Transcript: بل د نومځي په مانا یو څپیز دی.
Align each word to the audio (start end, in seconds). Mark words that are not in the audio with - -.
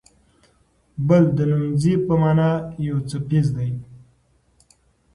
بل 1.07 1.23
د 1.37 1.39
نومځي 1.51 1.93
په 2.05 2.13
مانا 2.21 2.51
یو 2.87 2.97
څپیز 3.09 3.47
دی. 3.57 3.71